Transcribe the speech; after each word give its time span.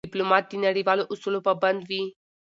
ډيپلومات 0.07 0.43
د 0.49 0.53
نړیوالو 0.65 1.09
اصولو 1.13 1.39
پابند 1.47 1.81
وي. 1.89 2.03